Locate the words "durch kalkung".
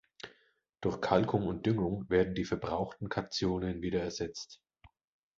0.81-1.45